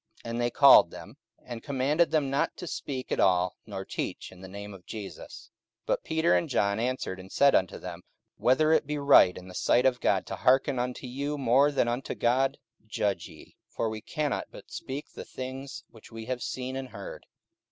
[0.23, 4.31] 44:004:018 And they called them, and commanded them not to speak at all nor teach
[4.31, 5.51] in the name of Jesus.
[5.83, 8.01] 44:004:019 But Peter and John answered and said unto them,
[8.37, 11.87] Whether it be right in the sight of God to hearken unto you more than
[11.87, 13.57] unto God, judge ye.
[13.75, 17.27] 44:004:020 For we cannot but speak the things which we have seen and heard.